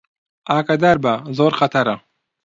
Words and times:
ئاگادار 0.51 0.97
بە، 1.03 1.13
زۆر 1.37 1.53
خەتەرە 1.59 1.95